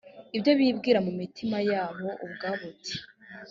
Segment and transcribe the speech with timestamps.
[0.37, 2.95] ibyo bibwira mu mitima yabo ubwabo uti